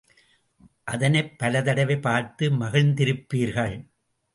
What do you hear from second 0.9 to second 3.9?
அதனைப் பலதடவை பார்த்து மகிழ்ந்திருப்பீர்கள்.